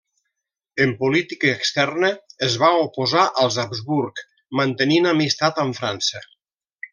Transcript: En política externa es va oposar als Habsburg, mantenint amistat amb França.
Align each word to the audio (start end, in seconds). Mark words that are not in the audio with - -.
En 0.85 0.93
política 1.01 1.51
externa 1.57 2.09
es 2.47 2.55
va 2.63 2.69
oposar 2.85 3.27
als 3.43 3.59
Habsburg, 3.65 4.23
mantenint 4.61 5.11
amistat 5.13 5.63
amb 5.67 5.79
França. 5.83 6.25